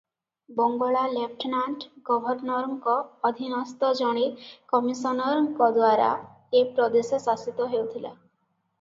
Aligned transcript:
ବଙ୍ଗଳା 0.59 1.01
lieutenant 1.11 1.89
ଗଭର୍ନରଙ୍କର 2.09 3.29
ଅଧୀନସ୍ଥ 3.31 3.93
ଜଣେ 4.01 4.25
କମିଶନରଙ୍କଦ୍ୱାରା 4.73 6.13
ଏ 6.59 6.69
ପ୍ରଦେଶ 6.81 7.25
ଶାସିତ 7.29 7.73
ହେଉଥିଲା। 7.77 8.15